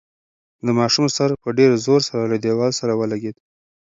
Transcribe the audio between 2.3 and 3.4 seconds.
له دېوال سره ولګېد.